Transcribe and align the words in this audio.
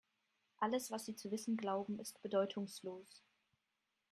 Alles, 0.57 0.89
was 0.89 1.05
Sie 1.05 1.15
zu 1.15 1.29
wissen 1.29 1.57
glauben, 1.57 1.99
ist 1.99 2.23
bedeutungslos. 2.23 3.21